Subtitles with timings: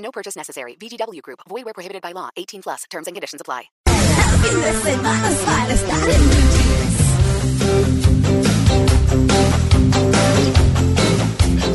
[0.00, 0.76] No purchase necessary.
[0.80, 1.40] VGW Group.
[1.48, 2.28] Void where prohibited by law.
[2.36, 2.84] 18 plus.
[2.90, 3.70] Terms and conditions apply.
[4.42, 8.10] fin de semana para estar en Blue Jeans.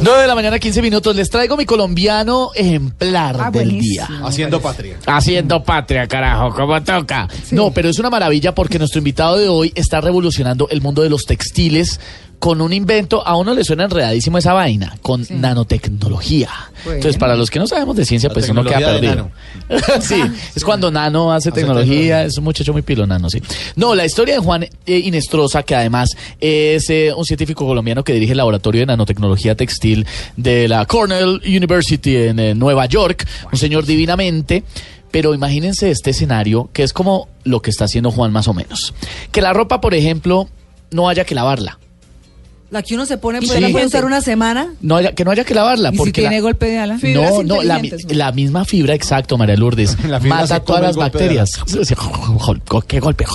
[0.01, 1.15] 9 de la mañana, 15 minutos.
[1.15, 4.07] Les traigo mi colombiano ejemplar Ah, del buenísimo.
[4.07, 4.19] día.
[4.27, 4.99] Haciendo patria.
[5.07, 7.27] Haciendo patria, carajo, como toca.
[7.51, 11.09] No, pero es una maravilla porque nuestro invitado de hoy está revolucionando el mundo de
[11.09, 11.99] los textiles
[12.39, 13.25] con un invento.
[13.25, 16.49] A uno le suena enredadísimo esa vaina, con nanotecnología.
[16.83, 16.97] Bueno.
[16.97, 19.31] Entonces, para los que no sabemos de ciencia, La pues uno queda perdido.
[20.01, 20.21] sí,
[20.55, 22.23] es cuando Nano hace, tecnología, tecnología.
[22.25, 23.41] es un muchacho muy pilo, Nano, sí.
[23.75, 28.13] No, la historia de Juan eh, Inestrosa, que además es eh, un científico colombiano que
[28.13, 30.05] dirige el laboratorio de nanotecnología textil
[30.37, 34.63] de la Cornell University en eh, Nueva York, un señor divinamente.
[35.11, 38.93] Pero imagínense este escenario que es como lo que está haciendo Juan más o menos.
[39.31, 40.49] Que la ropa, por ejemplo,
[40.91, 41.79] no haya que lavarla.
[42.71, 43.47] La que uno se pone, Sí.
[43.47, 44.73] pues, la puede usar una semana.
[44.81, 45.89] No que no haya que lavarla.
[45.89, 46.97] ¿Y si porque tiene la- golpe de ala?
[47.01, 49.95] no, no, la, mi- la misma fibra, exacto, María Lourdes.
[50.07, 51.51] La fibra mata todas las bacterias.
[52.87, 53.25] ¿Qué golpe?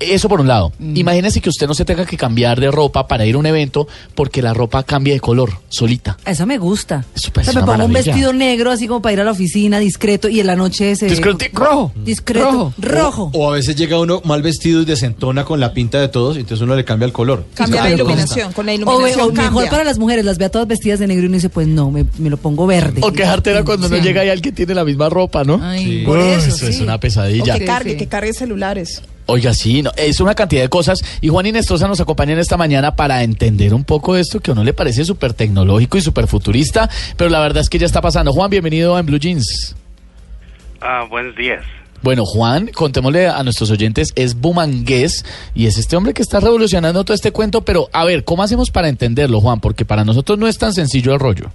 [0.00, 0.72] Eso por un lado.
[0.78, 0.96] Mm.
[0.96, 3.88] Imagínese que usted no se tenga que cambiar de ropa para ir a un evento
[4.14, 6.16] porque la ropa cambia de color solita.
[6.24, 7.04] Eso me gusta.
[7.14, 9.30] Eso parece O sea, me pongo un vestido negro así como para ir a la
[9.32, 11.06] oficina, discreto, y en la noche se...
[11.06, 11.64] Discretico.
[11.64, 11.92] Rojo.
[11.96, 12.72] Discreto.
[12.78, 13.30] Rojo.
[13.34, 16.40] O a veces llega uno mal vestido y desentona con la pinta de todos, y
[16.40, 17.46] entonces uno le cambia el color.
[17.54, 19.70] Cambia la Pero ¿cómo iluminación, con la iluminación o mejor cambia.
[19.70, 21.90] para las mujeres, las ve a todas vestidas de negro y uno dice, pues no,
[21.90, 23.00] me, me lo pongo verde.
[23.02, 25.60] O quejarte era cuando no llega y alguien tiene la misma ropa, ¿no?
[25.62, 26.02] Ay, Sí.
[26.04, 27.58] por Uy, eso, es una O pesadilla.
[27.58, 27.96] que cargue, sí.
[27.96, 29.02] que cargue celulares.
[29.26, 31.18] Oiga, sí, no, es una cantidad de cosas.
[31.20, 34.52] Y Juan Inestrosa nos acompaña en esta mañana para entender un poco de esto que
[34.52, 37.86] a uno le parece súper tecnológico y súper futurista, pero la verdad es que ya
[37.86, 38.32] está pasando.
[38.32, 39.74] Juan, bienvenido a En Blue Jeans.
[40.80, 41.64] Ah, buenos días.
[42.02, 45.24] Bueno, Juan, contémosle a nuestros oyentes, es bumangués
[45.56, 48.70] y es este hombre que está revolucionando todo este cuento, pero a ver, ¿cómo hacemos
[48.70, 49.58] para entenderlo, Juan?
[49.60, 51.50] Porque para nosotros no es tan sencillo el rollo.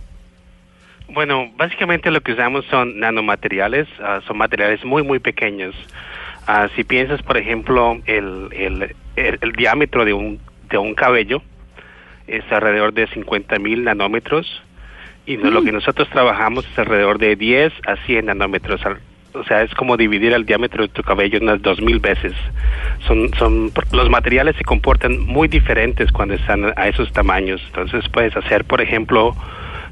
[1.13, 5.73] Bueno, básicamente lo que usamos son nanomateriales, ah, son materiales muy, muy pequeños.
[6.47, 11.41] Ah, si piensas, por ejemplo, el, el, el- el diámetro de un, de un cabello
[12.27, 14.61] es alrededor de 50 mil nanómetros
[15.25, 18.81] y lo que nosotros trabajamos es alrededor de 10 a 100 nanómetros.
[19.33, 22.33] O sea, es como dividir el diámetro de tu cabello unas 2000 veces.
[23.07, 27.61] Son, son, los materiales se comportan muy diferentes cuando están a esos tamaños.
[27.67, 29.35] Entonces puedes hacer, por ejemplo,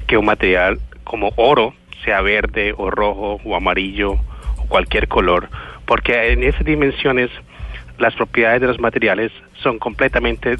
[0.07, 1.73] que un material como oro
[2.03, 4.13] sea verde o rojo o amarillo
[4.57, 5.49] o cualquier color,
[5.89, 7.31] porque en esas dimensiones
[7.97, 9.31] las propiedades de los materiales
[9.63, 10.55] son completamente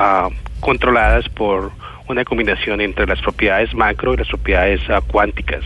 [0.00, 0.28] ah,
[0.58, 1.70] controladas por
[2.08, 5.62] una combinación entre las propiedades macro y las propiedades ah, cuánticas.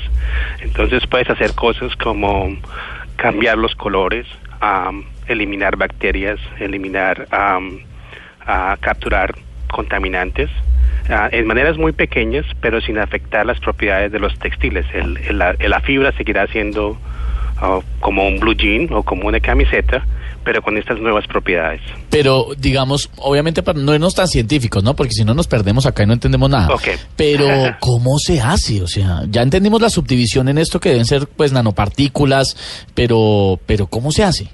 [0.60, 2.54] Entonces puedes hacer cosas como
[3.16, 4.26] cambiar los colores,
[4.60, 9.34] am, eliminar bacterias, eliminar, ah, capturar
[9.70, 10.50] contaminantes
[11.08, 14.84] ah, en maneras muy pequeñas, pero sin afectar las propiedades de los textiles.
[14.92, 16.98] El- la fibra seguirá siendo
[18.00, 20.04] como un blue jean o como una camiseta,
[20.44, 21.80] pero con estas nuevas propiedades.
[22.10, 24.96] Pero, digamos, obviamente para no irnos tan científicos, ¿no?
[24.96, 26.68] Porque si no nos perdemos acá y no entendemos nada.
[27.16, 27.46] Pero,
[27.80, 28.82] ¿cómo se hace?
[28.82, 33.86] O sea, ya entendimos la subdivisión en esto que deben ser, pues, nanopartículas, pero, pero
[33.86, 34.48] ¿cómo se hace?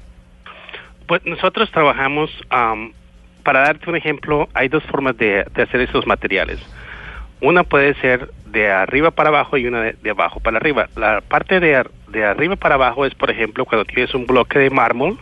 [1.06, 2.92] Pues nosotros trabajamos, am,
[3.44, 6.58] para darte un ejemplo, hay dos formas de, de hacer esos materiales.
[7.40, 10.88] Una puede ser de arriba para abajo y una de, de abajo para arriba.
[10.96, 14.58] La parte de, ar- de arriba para abajo es, por ejemplo, cuando tienes un bloque
[14.58, 15.18] de mármol,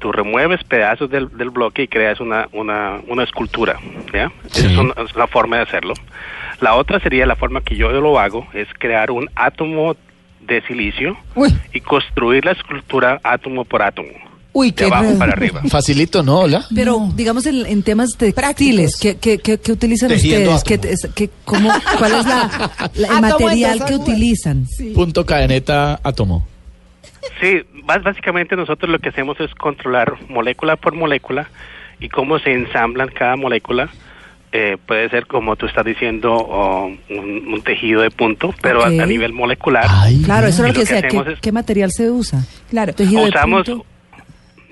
[0.00, 3.76] tú remueves pedazos del, del bloque y creas una, una, una escultura.
[4.12, 4.32] ¿ya?
[4.50, 5.94] Esa es, una, es una forma de hacerlo.
[6.60, 9.94] La otra sería la forma que yo lo hago, es crear un átomo
[10.40, 14.10] de silicio Uy, y construir la escultura átomo por átomo,
[14.52, 14.84] uy, de qué...
[14.84, 15.62] abajo para arriba.
[15.68, 16.40] Facilito, ¿no?
[16.40, 16.64] Hola.
[16.74, 20.80] Pero, digamos, en, en temas textiles, ¿qué, qué, qué, qué utilizan Tejiendo ustedes?
[20.80, 24.66] ¿Qué, es- qué- cómo, ¿Cuál es la, la- el material que utilizan?
[24.94, 26.46] Punto cadeneta átomo.
[27.40, 31.48] Sí, básicamente nosotros lo que hacemos es controlar molécula por molécula
[32.00, 33.88] y cómo se ensamblan cada molécula.
[34.54, 38.88] Eh, puede ser, como tú estás diciendo, o un, un tejido de punto, pero a-
[38.90, 39.00] Ok.
[39.00, 39.86] a, nivel molecular.
[39.88, 41.00] Ay, Claro, eso es lo que que decía.
[41.00, 42.44] ¿Qué, hacemos es- qué material se usa?
[42.68, 42.92] Claro.
[42.92, 43.86] Tejido de usamos, punto.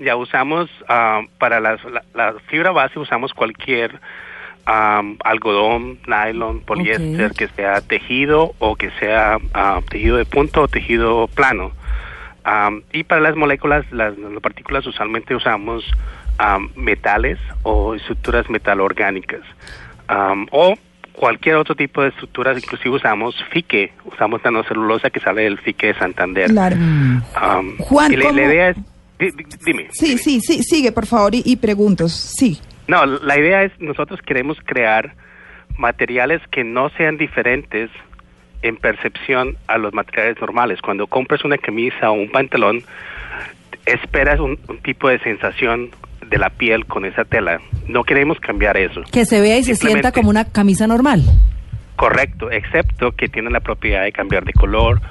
[0.01, 3.99] Ya usamos ah, para las- la, la fibra base, usamos cualquier
[4.65, 10.67] am, algodón, nylon, poliéster, que sea tejido o que sea ah, tejido de punto o
[10.67, 11.71] tejido plano.
[12.43, 15.83] Am, y para las moléculas, las nanopartículas usualmente usamos
[16.37, 19.41] am, metales o estructuras metalorgánicas.
[20.51, 20.75] O
[21.13, 25.93] cualquier otro tipo de estructuras, inclusive usamos fique, usamos nanocelulosa que sale del fique de
[25.95, 26.49] Santander.
[26.49, 26.75] Claro.
[27.35, 28.77] Am, Juan, y la, ¿cómo- la idea es,
[29.65, 29.87] dime.
[29.91, 32.11] Sí, sí, sí, sigue, por favor, y, y preguntos.
[32.11, 32.59] Sí.
[32.87, 35.13] No, la idea es, nosotros queremos crear
[35.77, 37.89] materiales que no sean diferentes
[38.61, 40.81] en percepción a los materiales normales.
[40.81, 42.83] Cuando compras una camisa o un pantalón,
[43.85, 45.91] esperas un, un tipo de sensación
[46.27, 47.59] de la piel con esa tela.
[47.87, 49.01] No queremos cambiar eso.
[49.11, 51.23] Que se vea y se sienta como una camisa normal.
[51.95, 55.01] Correcto, excepto que tiene la propiedad de cambiar de color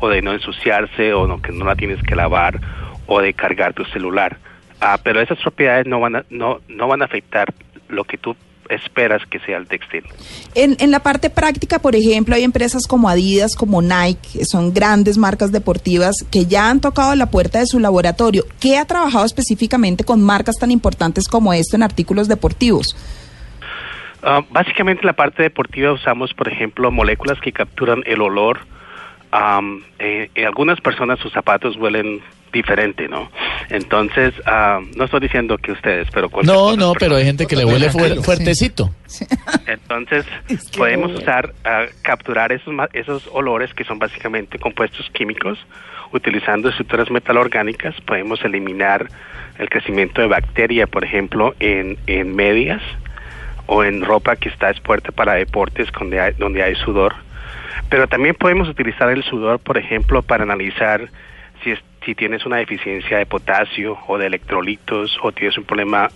[0.00, 2.60] o de no ensuciarse o no, que no la tienes que lavar
[3.06, 4.38] o de cargar tu celular.
[4.80, 7.52] Ah, pero esas propiedades no van a, no, no van a afectar
[7.88, 8.36] lo que tú
[8.68, 10.04] esperas que sea el textil.
[10.54, 14.72] En, en la parte práctica, por ejemplo, hay empresas como Adidas, como Nike, que son
[14.72, 18.44] grandes marcas deportivas que ya han tocado la puerta de su laboratorio.
[18.60, 22.96] ¿Qué ha trabajado específicamente con marcas tan importantes como esto en artículos deportivos?
[24.22, 28.60] Ah, básicamente en la parte deportiva usamos, por ejemplo, moléculas que capturan el olor.
[29.30, 32.22] Am, eh, en algunas personas sus zapatos huelen
[32.54, 33.30] diferente, ¿no?
[33.68, 37.56] Entonces, ah, no estoy diciendo que ustedes, pero cualquier No, no, pero hay gente que
[37.56, 38.90] le huele fuer- fuertecito.
[39.66, 40.24] Entonces,
[40.76, 45.58] podemos usar, ah, capturar esos, ma- esos olores que son básicamente compuestos químicos.
[46.12, 49.08] Utilizando estructuras metalorgánicas, podemos eliminar
[49.58, 52.80] el crecimiento de bacteria, por ejemplo, en, en medias
[53.66, 57.14] o en ropa que está expuesta para deportes donde hay, donde hay sudor.
[57.88, 61.08] Pero también podemos utilizar el sudor, por ejemplo, para analizar
[61.64, 66.08] si, es- si tienes una deficiencia de potasio o de electrolitos o tienes un problema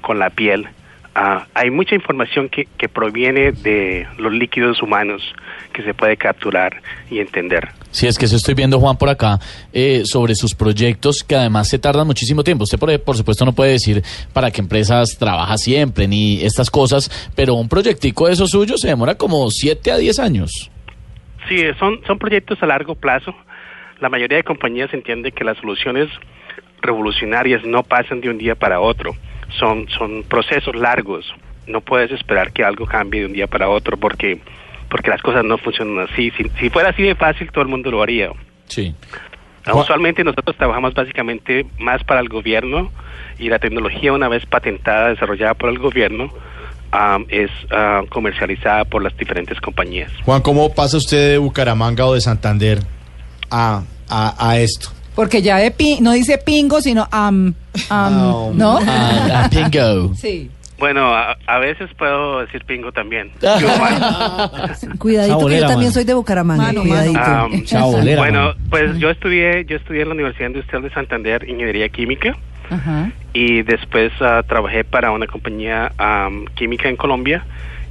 [0.00, 0.68] con la piel.
[1.16, 5.22] Ah, hay mucha información que, que proviene de los líquidos humanos
[5.72, 7.68] que se puede capturar y entender.
[7.92, 9.38] Sí, es que eso estoy viendo, Juan, por acá,
[9.72, 12.64] eh, sobre sus proyectos que además se tardan muchísimo tiempo.
[12.64, 14.02] Usted, por, por supuesto, no puede decir
[14.32, 18.88] para qué empresas trabaja siempre ni estas cosas, pero un proyectico de esos suyos se
[18.88, 20.72] demora como 7 a 10 años.
[21.48, 23.32] Sí, son, son proyectos a largo plazo.
[24.00, 26.08] La mayoría de compañías entiende que las soluciones
[26.82, 29.14] revolucionarias no pasan de un día para otro.
[29.58, 31.32] Son, son procesos largos.
[31.66, 34.40] No puedes esperar que algo cambie de un día para otro porque,
[34.90, 36.30] porque las cosas no funcionan así.
[36.36, 38.30] Si, si fuera así de fácil, todo el mundo lo haría.
[38.66, 38.94] Sí.
[39.72, 42.90] Usualmente nosotros trabajamos básicamente más para el gobierno
[43.38, 46.30] y la tecnología una vez patentada, desarrollada por el gobierno,
[46.92, 50.12] ah, es ah, comercializada por las diferentes compañías.
[50.24, 52.80] Juan, ¿cómo pasa usted de Bucaramanga o de Santander
[53.54, 54.88] a, a, a esto?
[55.14, 57.54] Porque ya de pi- no dice pingo, sino am,
[57.88, 58.78] am, ¿no?
[58.84, 60.12] Ah, ah, bingo.
[60.16, 60.50] Sí.
[60.76, 63.30] Bueno, a, a veces puedo decir pingo también.
[64.98, 65.90] Cuidadito que yo también mano.
[65.92, 66.64] soy de Bucaramanga.
[66.64, 67.18] Mano, cuidadito.
[67.22, 71.88] Ah, Chabolera, bueno, pues yo estudié, yo estudié en la Universidad Industrial de Santander Ingeniería
[71.88, 72.36] Química
[72.70, 73.10] Ajá.
[73.32, 77.44] y después ah, trabajé para una compañía am, química en Colombia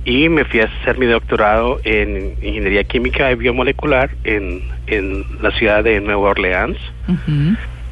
[0.06, 5.52] y me fui a hacer mi doctorado en Ingeniería Química y Biomolecular en, en la
[5.52, 6.78] ciudad de Nueva Orleans.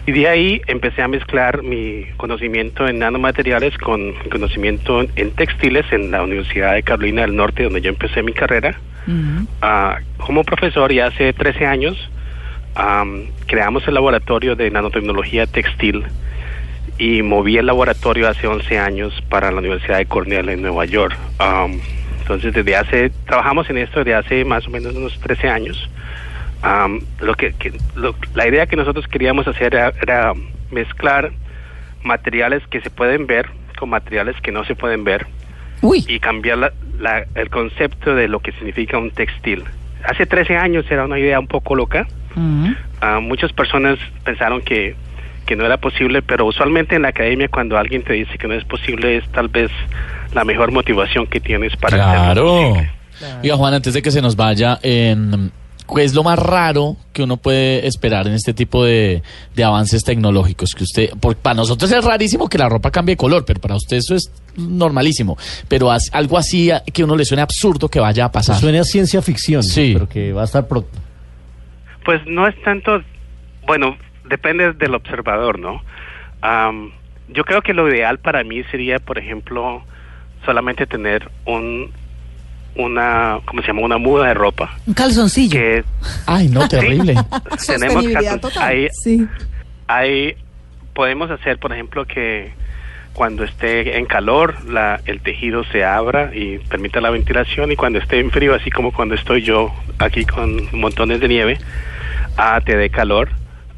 [0.06, 5.86] Y de ahí empecé a mezclar mi conocimiento en nanomateriales con mi conocimiento en textiles
[5.92, 8.78] en la Universidad de Carolina del Norte, donde yo empecé mi carrera.
[9.62, 12.10] Ah, como profesor, ya hace 13 años,
[12.76, 16.04] am, creamos el laboratorio de nanotecnología textil
[17.02, 21.18] y moví el laboratorio hace 11 años para la Universidad de Cornell en Nueva York.
[21.40, 21.80] Am,
[22.20, 25.90] entonces, desde hace, trabajamos en esto desde hace más o menos unos 13 años.
[26.62, 30.34] Am, lo que, que- lo- la idea que nosotros queríamos hacer era, era
[30.70, 31.32] mezclar
[32.04, 33.48] materiales que se pueden ver
[33.80, 35.26] con materiales que no se pueden ver
[35.82, 39.64] Uy, y cambiar la- la- el concepto de lo que significa un textil.
[40.04, 42.06] Hace 13 años era una idea un poco loca.
[42.36, 42.76] Ujú.
[43.02, 44.96] Ah, muchas personas pensaron que,
[45.46, 48.54] que no era posible, pero usualmente en la academia cuando alguien te dice que no
[48.54, 49.70] es posible es tal vez
[50.34, 52.88] la mejor motivación que tienes para hacerlo Claro.
[53.44, 55.52] Oiga, Juan, antes de que se nos vaya, en,
[55.94, 59.22] ¿qué es lo más raro que uno puede esperar en este tipo de,
[59.54, 60.72] de avances tecnológicos?
[60.76, 63.76] Que usted, por- para nosotros es rarísimo que la ropa cambie de color, pero para
[63.76, 65.38] usted eso es normalísimo.
[65.68, 68.56] Pero as- algo así a- que uno le suene absurdo que vaya a pasar.
[68.56, 69.92] Suena a ciencia ficción, Sí.
[69.94, 70.90] pero que va a estar pronto.
[72.04, 73.04] Pues no es tanto,
[73.68, 73.96] bueno,
[74.32, 75.84] depende del observador, ¿no?
[76.42, 76.92] Am,
[77.30, 79.84] yo creo que lo ideal para mí sería, por ejemplo,
[80.46, 81.92] solamente tener un,
[82.76, 83.82] una, ¿cómo se llama?
[83.82, 84.74] Una muda de ropa.
[84.88, 85.52] Un calzoncillo.
[85.60, 85.84] Que
[86.26, 87.14] Ay, no, terrible.
[87.14, 88.64] tenemos Sostenibilidad calzon- total.
[88.64, 89.28] hay, Sí.
[89.88, 90.36] hay,
[90.94, 92.54] podemos hacer, por ejemplo, que
[93.14, 98.00] cuando esté en calor, la, el tejido se abra y permita la ventilación y cuando
[98.00, 101.58] esté en frío, así como cuando estoy yo aquí con montones de nieve,
[102.38, 103.30] ah, te dé calor.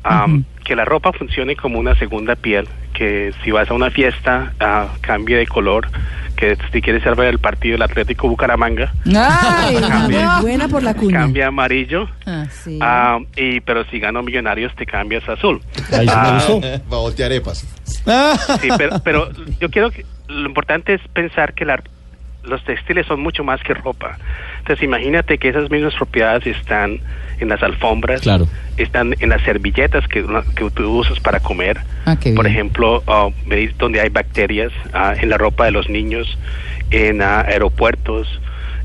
[0.04, 4.54] Am, Que la ropa funcione como una segunda piel, que si vas a una fiesta,
[4.60, 5.88] ah, cambie de color,
[6.38, 10.40] que si quieres ver el partido del Atlético Bucaramanga, Ay, Cambia.
[10.42, 11.20] buena por la cuña.
[11.20, 12.80] cambia amarillo, Ah, sí.
[13.36, 15.62] y pero si gano Millonarios te cambias azul.
[15.92, 16.62] Ahí Ah, gustó.
[16.92, 17.66] Va a voltear arepas.
[18.62, 19.30] Sí, pero, pero
[19.60, 21.84] yo quiero que lo importante es pensar que la-
[22.44, 24.18] los textiles son mucho más que ropa.
[24.64, 27.00] Entonces imagínate que esas mismas propiedades están
[27.40, 28.48] en las alfombras, Claro.
[28.78, 30.24] están en las servilletas que,
[30.56, 33.04] que tú usas para comer, Ah, por ejemplo,
[33.46, 36.38] veis donde hay bacterias, ah, en la ropa de los niños,
[36.92, 38.40] en ah, aeropuertos,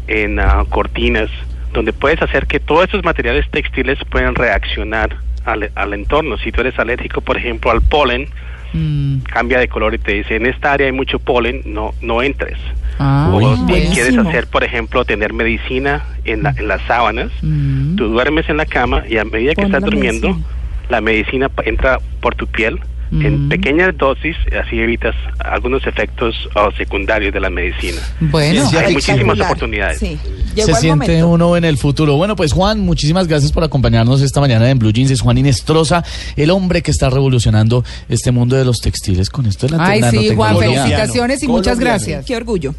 [0.09, 1.31] en cortinas,
[1.73, 6.39] donde puedes hacer que todos esos materiales textiles puedan reaccionar al, al entorno.
[6.39, 8.27] Si tú eres alérgico, por ejemplo, al polen,
[8.73, 12.23] Mm, cambia de color y te dice, en esta área hay mucho polen, no, no
[12.23, 12.59] entres.
[12.99, 17.97] ah, o si quieres hacer, por ejemplo, tener medicina en, la- en las sábanas, mm.
[17.97, 20.49] tú duermes en la cama y a medida que Pon estás la durmiendo, medicina.
[20.91, 22.79] la medicina entra por tu piel
[23.11, 23.27] Mm.
[23.27, 28.00] en pequeñas dosis, así evitas algunos efectos oh, secundarios de la medicina.
[28.21, 29.99] Bueno, Ciencia Hay muchísimas oportunidades.
[29.99, 30.19] Sí,
[30.57, 31.29] Se siente momento.
[31.29, 32.17] uno en el futuro.
[32.17, 35.11] Bueno, pues Juan, muchísimas gracias por acompañarnos esta mañana en Blue Jeans.
[35.11, 36.05] Es Juan Inestrosa,
[36.37, 40.03] el hombre que está revolucionando este mundo de los textiles con esto de la Ay,
[40.11, 41.99] sí, Juan, felicitaciones y muchas Colombiano.
[41.99, 42.27] gracias.
[42.27, 42.75] Qué orgullo.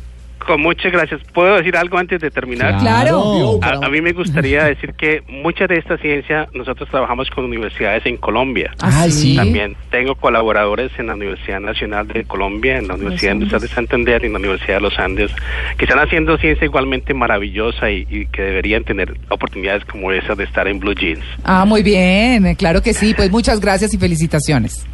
[0.46, 1.22] Con muchas gracias.
[1.34, 2.80] ¿Puedo decir algo antes de terminar?
[2.80, 3.60] Claro.
[3.62, 8.06] A, a mí me gustaría decir que mucha de esta ciencia nosotros trabajamos con universidades
[8.06, 8.72] en Colombia.
[8.82, 9.36] Ay, sí.
[9.36, 14.24] También tengo colaboradores en la Universidad Nacional de Colombia, en la Universidad Industrial de Santander
[14.24, 15.32] y en la Universidad de los Andes,
[15.78, 20.46] que están haciendo ciencia igualmente maravillosa y, y que deberían tener oportunidades como esa de
[20.46, 21.24] estar en Blue Jeans.
[21.44, 23.14] Ah, muy bien, claro que sí.
[23.14, 24.86] Pues muchas gracias y felicitaciones.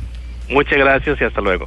[0.49, 1.65] Muchas gracias y hasta luego.